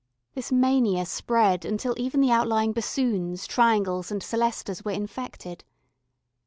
[0.33, 5.63] This mania spread until even the outlying bassoons, triangles, and celestas were infected.